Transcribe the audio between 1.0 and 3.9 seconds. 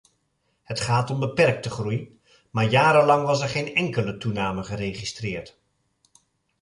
om beperkte groei, maar jarenlang was er geen